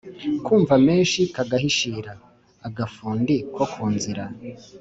Kwumva 0.43 0.73
menshi 0.87 1.19
kagahishira.-Agafundi 1.35 3.35
ko 3.55 3.63
ku 3.73 3.83
nzira. 3.93 4.23